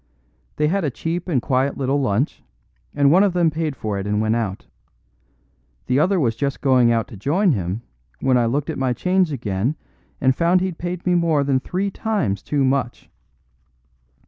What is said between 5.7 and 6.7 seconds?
The other was just